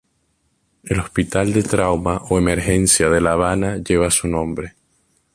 El 0.83 0.99
hospital 0.99 1.53
de 1.53 1.61
trauma 1.61 2.23
o 2.31 2.39
emergencia 2.39 3.07
de 3.11 3.21
La 3.21 3.33
Habana 3.33 3.77
lleva 3.77 4.09
su 4.09 4.27
nombre. 4.27 4.73